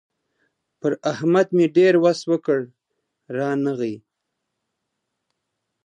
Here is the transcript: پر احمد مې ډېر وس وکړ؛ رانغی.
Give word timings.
پر 0.79 0.91
احمد 1.11 1.47
مې 1.55 1.65
ډېر 1.77 1.93
وس 2.03 2.19
وکړ؛ 2.31 2.61
رانغی. 3.37 3.95